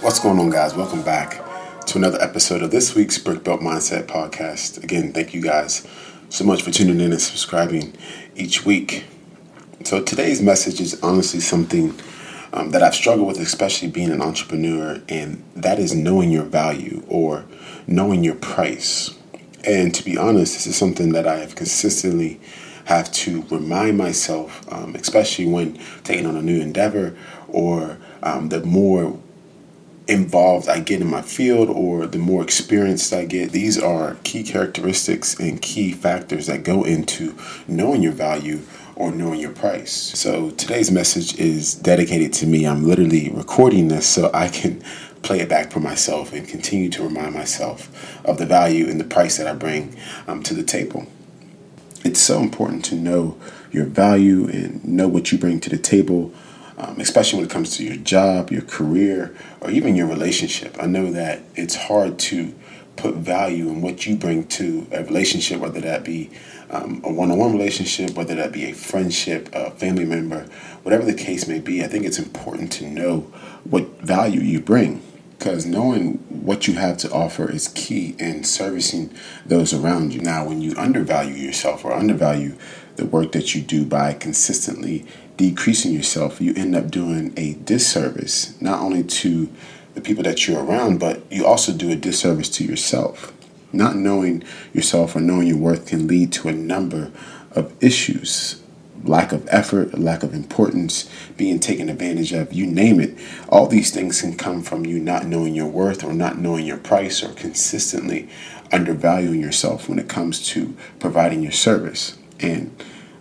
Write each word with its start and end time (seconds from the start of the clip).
What's 0.00 0.18
going 0.18 0.38
on, 0.38 0.50
guys? 0.50 0.74
Welcome 0.74 1.02
back 1.02 1.42
to 1.86 1.98
another 1.98 2.20
episode 2.20 2.62
of 2.62 2.70
this 2.70 2.94
week's 2.94 3.16
Brick 3.16 3.42
Built 3.42 3.60
Mindset 3.60 4.04
podcast. 4.06 4.82
Again, 4.82 5.12
thank 5.12 5.32
you 5.32 5.40
guys 5.40 5.86
so 6.28 6.44
much 6.44 6.62
for 6.62 6.70
tuning 6.70 7.00
in 7.00 7.12
and 7.12 7.20
subscribing 7.20 7.94
each 8.34 8.64
week. 8.66 9.06
So, 9.84 10.02
today's 10.02 10.42
message 10.42 10.80
is 10.80 11.00
honestly 11.02 11.40
something 11.40 11.98
um, 12.52 12.70
that 12.70 12.82
I've 12.82 12.94
struggled 12.94 13.28
with, 13.28 13.38
especially 13.38 13.88
being 13.88 14.10
an 14.10 14.20
entrepreneur, 14.20 15.00
and 15.08 15.42
that 15.56 15.78
is 15.78 15.94
knowing 15.94 16.30
your 16.30 16.44
value 16.44 17.02
or 17.08 17.46
knowing 17.86 18.24
your 18.24 18.36
price. 18.36 19.16
And 19.66 19.94
to 19.94 20.04
be 20.04 20.18
honest, 20.18 20.54
this 20.54 20.66
is 20.66 20.76
something 20.76 21.12
that 21.12 21.26
I 21.26 21.36
have 21.36 21.54
consistently 21.54 22.40
have 22.84 23.10
to 23.12 23.42
remind 23.50 23.96
myself, 23.96 24.70
um, 24.70 24.94
especially 24.94 25.46
when 25.46 25.78
taking 26.02 26.26
on 26.26 26.36
a 26.36 26.42
new 26.42 26.60
endeavor 26.60 27.16
or 27.48 27.96
um, 28.22 28.50
the 28.50 28.60
more 28.60 29.18
involved 30.06 30.68
I 30.68 30.80
get 30.80 31.00
in 31.00 31.08
my 31.08 31.22
field 31.22 31.70
or 31.70 32.06
the 32.06 32.18
more 32.18 32.42
experienced 32.42 33.12
I 33.12 33.24
get, 33.24 33.52
these 33.52 33.80
are 33.80 34.16
key 34.22 34.42
characteristics 34.42 35.38
and 35.38 35.60
key 35.60 35.92
factors 35.92 36.46
that 36.46 36.62
go 36.62 36.84
into 36.84 37.36
knowing 37.66 38.02
your 38.02 38.12
value 38.12 38.60
or 38.96 39.10
knowing 39.10 39.40
your 39.40 39.52
price. 39.52 39.92
So 39.92 40.50
today's 40.50 40.90
message 40.90 41.38
is 41.38 41.74
dedicated 41.74 42.32
to 42.34 42.46
me. 42.46 42.66
I'm 42.66 42.84
literally 42.84 43.30
recording 43.30 43.88
this 43.88 44.06
so 44.06 44.30
I 44.32 44.48
can 44.48 44.82
play 45.22 45.40
it 45.40 45.48
back 45.48 45.72
for 45.72 45.80
myself 45.80 46.32
and 46.32 46.46
continue 46.46 46.90
to 46.90 47.02
remind 47.02 47.34
myself 47.34 48.20
of 48.24 48.38
the 48.38 48.46
value 48.46 48.88
and 48.88 49.00
the 49.00 49.04
price 49.04 49.38
that 49.38 49.46
I 49.46 49.54
bring 49.54 49.96
um, 50.28 50.42
to 50.42 50.54
the 50.54 50.62
table. 50.62 51.06
It's 52.04 52.20
so 52.20 52.40
important 52.40 52.84
to 52.86 52.94
know 52.94 53.38
your 53.72 53.86
value 53.86 54.46
and 54.46 54.84
know 54.84 55.08
what 55.08 55.32
you 55.32 55.38
bring 55.38 55.60
to 55.60 55.70
the 55.70 55.78
table 55.78 56.32
um, 56.78 57.00
especially 57.00 57.38
when 57.38 57.48
it 57.48 57.52
comes 57.52 57.76
to 57.76 57.84
your 57.84 57.96
job, 57.96 58.50
your 58.50 58.62
career, 58.62 59.34
or 59.60 59.70
even 59.70 59.94
your 59.94 60.06
relationship. 60.06 60.76
I 60.80 60.86
know 60.86 61.10
that 61.12 61.42
it's 61.54 61.74
hard 61.74 62.18
to 62.20 62.54
put 62.96 63.16
value 63.16 63.68
in 63.68 63.80
what 63.80 64.06
you 64.06 64.16
bring 64.16 64.46
to 64.46 64.86
a 64.92 65.04
relationship, 65.04 65.60
whether 65.60 65.80
that 65.80 66.04
be 66.04 66.30
um, 66.70 67.00
a 67.04 67.12
one 67.12 67.30
on 67.30 67.38
one 67.38 67.52
relationship, 67.52 68.10
whether 68.10 68.34
that 68.34 68.52
be 68.52 68.64
a 68.64 68.72
friendship, 68.72 69.48
a 69.52 69.70
family 69.72 70.04
member, 70.04 70.46
whatever 70.82 71.04
the 71.04 71.14
case 71.14 71.46
may 71.46 71.60
be. 71.60 71.82
I 71.82 71.86
think 71.86 72.04
it's 72.04 72.18
important 72.18 72.72
to 72.74 72.86
know 72.86 73.20
what 73.64 74.00
value 74.00 74.40
you 74.40 74.60
bring 74.60 75.02
because 75.38 75.66
knowing 75.66 76.14
what 76.28 76.66
you 76.66 76.74
have 76.74 76.96
to 76.96 77.12
offer 77.12 77.50
is 77.50 77.68
key 77.68 78.14
in 78.18 78.44
servicing 78.44 79.12
those 79.44 79.74
around 79.74 80.14
you. 80.14 80.20
Now, 80.20 80.46
when 80.46 80.62
you 80.62 80.74
undervalue 80.76 81.34
yourself 81.34 81.84
or 81.84 81.92
undervalue 81.92 82.56
the 82.96 83.04
work 83.04 83.32
that 83.32 83.54
you 83.54 83.60
do 83.60 83.84
by 83.84 84.14
consistently 84.14 85.04
decreasing 85.36 85.92
yourself, 85.92 86.40
you 86.40 86.54
end 86.56 86.74
up 86.76 86.90
doing 86.90 87.32
a 87.36 87.54
disservice 87.54 88.60
not 88.60 88.80
only 88.80 89.02
to 89.02 89.48
the 89.94 90.00
people 90.00 90.24
that 90.24 90.46
you're 90.46 90.62
around, 90.62 90.98
but 90.98 91.22
you 91.30 91.46
also 91.46 91.72
do 91.72 91.90
a 91.90 91.96
disservice 91.96 92.48
to 92.50 92.64
yourself. 92.64 93.32
Not 93.72 93.96
knowing 93.96 94.44
yourself 94.72 95.16
or 95.16 95.20
knowing 95.20 95.48
your 95.48 95.56
worth 95.56 95.86
can 95.86 96.06
lead 96.06 96.32
to 96.34 96.48
a 96.48 96.52
number 96.52 97.10
of 97.52 97.72
issues 97.82 98.62
lack 99.04 99.32
of 99.32 99.46
effort, 99.50 99.98
lack 99.98 100.22
of 100.22 100.34
importance, 100.34 101.08
being 101.36 101.60
taken 101.60 101.88
advantage 101.88 102.32
of, 102.32 102.52
you 102.52 102.66
name 102.66 103.00
it. 103.00 103.16
All 103.48 103.66
these 103.66 103.92
things 103.92 104.20
can 104.20 104.36
come 104.36 104.62
from 104.62 104.86
you 104.86 104.98
not 104.98 105.26
knowing 105.26 105.54
your 105.54 105.68
worth 105.68 106.02
or 106.02 106.12
not 106.12 106.38
knowing 106.38 106.66
your 106.66 106.78
price 106.78 107.22
or 107.22 107.32
consistently 107.34 108.28
undervaluing 108.72 109.40
yourself 109.40 109.88
when 109.88 109.98
it 109.98 110.08
comes 110.08 110.44
to 110.48 110.74
providing 110.98 111.42
your 111.42 111.52
service. 111.52 112.16
And 112.40 112.74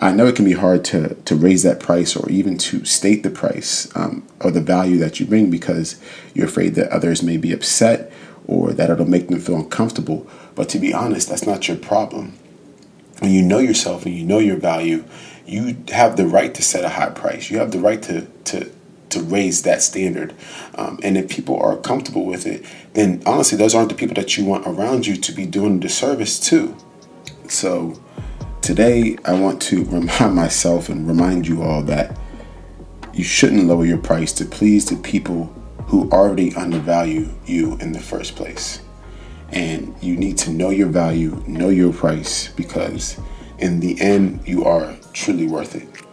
I 0.00 0.12
know 0.12 0.26
it 0.26 0.36
can 0.36 0.44
be 0.44 0.52
hard 0.52 0.84
to, 0.86 1.14
to 1.14 1.34
raise 1.34 1.64
that 1.64 1.80
price 1.80 2.14
or 2.14 2.28
even 2.30 2.56
to 2.58 2.84
state 2.84 3.24
the 3.24 3.30
price 3.30 3.94
um, 3.96 4.24
or 4.40 4.52
the 4.52 4.60
value 4.60 4.96
that 4.98 5.18
you 5.18 5.26
bring 5.26 5.50
because 5.50 6.00
you're 6.34 6.46
afraid 6.46 6.76
that 6.76 6.92
others 6.92 7.22
may 7.22 7.36
be 7.36 7.52
upset 7.52 8.12
or 8.46 8.72
that 8.72 8.90
it'll 8.90 9.08
make 9.08 9.28
them 9.28 9.40
feel 9.40 9.56
uncomfortable. 9.56 10.28
But 10.54 10.68
to 10.70 10.78
be 10.78 10.94
honest, 10.94 11.28
that's 11.28 11.46
not 11.46 11.66
your 11.66 11.76
problem. 11.76 12.38
When 13.18 13.32
you 13.32 13.42
know 13.42 13.58
yourself 13.58 14.06
and 14.06 14.14
you 14.14 14.24
know 14.24 14.38
your 14.38 14.56
value, 14.56 15.04
you 15.44 15.76
have 15.88 16.16
the 16.16 16.28
right 16.28 16.54
to 16.54 16.62
set 16.62 16.84
a 16.84 16.90
high 16.90 17.10
price. 17.10 17.50
You 17.50 17.58
have 17.58 17.72
the 17.72 17.80
right 17.80 18.00
to, 18.02 18.26
to, 18.44 18.70
to 19.10 19.20
raise 19.20 19.62
that 19.62 19.82
standard. 19.82 20.32
Um, 20.76 21.00
and 21.02 21.16
if 21.16 21.28
people 21.28 21.60
are 21.60 21.76
comfortable 21.76 22.24
with 22.24 22.46
it, 22.46 22.64
then 22.92 23.20
honestly, 23.26 23.58
those 23.58 23.74
aren't 23.74 23.88
the 23.88 23.96
people 23.96 24.14
that 24.14 24.36
you 24.36 24.44
want 24.44 24.64
around 24.64 25.08
you 25.08 25.16
to 25.16 25.32
be 25.32 25.44
doing 25.44 25.80
the 25.80 25.88
service 25.88 26.38
to. 26.50 26.76
So, 27.48 28.00
Today, 28.62 29.16
I 29.24 29.32
want 29.32 29.62
to 29.62 29.84
remind 29.86 30.34
myself 30.34 30.88
and 30.88 31.06
remind 31.06 31.46
you 31.46 31.62
all 31.62 31.82
that 31.84 32.18
you 33.14 33.24
shouldn't 33.24 33.64
lower 33.64 33.84
your 33.84 33.98
price 33.98 34.32
to 34.34 34.44
please 34.44 34.86
the 34.86 34.96
people 34.96 35.46
who 35.86 36.08
already 36.10 36.54
undervalue 36.54 37.28
you 37.46 37.76
in 37.78 37.92
the 37.92 38.00
first 38.00 38.36
place. 38.36 38.80
And 39.50 39.94
you 40.02 40.16
need 40.16 40.36
to 40.38 40.50
know 40.50 40.70
your 40.70 40.88
value, 40.88 41.42
know 41.46 41.70
your 41.70 41.92
price, 41.92 42.48
because 42.52 43.18
in 43.58 43.80
the 43.80 43.98
end, 44.00 44.46
you 44.46 44.64
are 44.64 44.94
truly 45.14 45.46
worth 45.46 45.74
it. 45.74 46.07